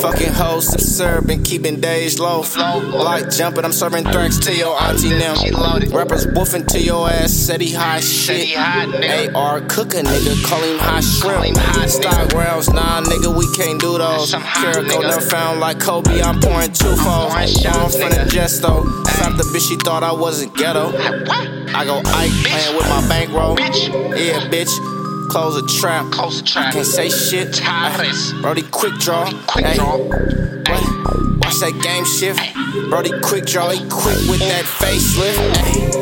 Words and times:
Fucking 0.00 0.32
hoes, 0.32 0.96
some 0.96 1.30
and 1.30 1.44
keeping 1.44 1.80
days 1.80 2.18
low. 2.20 2.44
Like 2.92 3.30
jumping, 3.30 3.64
I'm 3.64 3.72
serving 3.72 4.04
drinks 4.04 4.38
to 4.40 4.54
your 4.54 4.80
auntie 4.80 5.10
now. 5.10 5.34
Rappers 5.90 6.26
woofing 6.26 6.66
to 6.68 6.80
your 6.80 7.08
ass, 7.08 7.32
said 7.32 7.60
he 7.60 7.72
hot 7.72 8.02
shit. 8.02 8.56
AR 8.56 9.60
cook 9.62 9.94
a 9.94 10.02
nigga, 10.02 10.44
call 10.44 10.62
him 10.62 10.78
hot 10.78 11.02
shrimp. 11.02 11.56
Stock 11.88 12.32
rounds, 12.32 12.68
nah, 12.70 13.00
nigga, 13.02 13.36
we 13.36 13.46
can't 13.56 13.80
do 13.80 13.98
those. 13.98 14.32
Carrico 14.34 15.00
never 15.00 15.20
found 15.20 15.60
like 15.60 15.80
Kobe, 15.80 16.20
I'm 16.20 16.40
pouring 16.40 16.72
twofold 16.72 17.25
two 17.46 17.70
foes. 17.70 17.96
I'm 17.96 18.10
from 18.10 18.10
the 18.10 18.30
Gesto. 18.30 18.84
Slapped 19.06 19.36
the 19.38 19.44
bitch, 19.44 19.68
she 19.68 19.76
thought 19.76 20.02
I 20.02 20.12
wasn't 20.12 20.54
ghetto. 20.56 20.88
I 20.96 21.84
go 21.84 21.98
Ike, 22.04 22.30
playing 22.44 22.76
with 22.76 22.88
my 22.88 23.06
bankroll. 23.08 23.58
Yeah, 23.58 24.40
bitch. 24.48 24.70
Close 25.30 25.56
a 25.56 25.80
trap. 25.80 26.10
Close 26.12 26.40
the 26.40 26.46
trap. 26.46 26.72
Can't 26.72 26.86
say 26.86 27.08
shit. 27.08 27.52
Tireless. 27.52 28.32
Brody, 28.40 28.62
quick 28.62 28.94
draw. 28.94 29.30
Quick 29.46 29.66
Ay, 29.66 29.74
draw. 29.74 29.98
what? 29.98 30.82
Watch 31.40 31.58
that 31.60 31.78
game 31.82 32.04
shift. 32.04 32.40
Brody, 32.88 33.10
quick 33.22 33.44
draw. 33.46 33.70
He 33.70 33.78
quick 33.88 34.18
with 34.30 34.40
that 34.40 34.64
facelift. 34.64 35.38
Ay. 35.56 35.95